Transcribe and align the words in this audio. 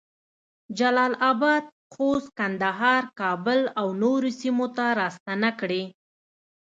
جلال 0.79 1.13
اباد، 1.31 1.63
خوست، 1.93 2.29
کندهار، 2.37 3.03
کابل 3.19 3.59
اونورو 3.81 4.29
سیمو 4.39 4.67
ته 4.75 4.85
راستنه 4.99 5.49
کړې 5.59 5.83